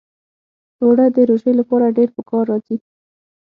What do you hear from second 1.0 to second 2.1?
د روژې لپاره ډېر